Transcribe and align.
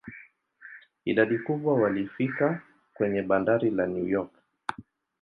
Idadi 1.05 1.39
kubwa 1.39 1.73
walifika 1.73 2.61
kwenye 2.93 3.21
bandari 3.21 3.69
la 3.71 3.87
New 3.87 4.07
York. 4.07 4.31